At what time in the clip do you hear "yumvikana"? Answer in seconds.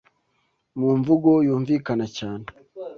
1.45-2.05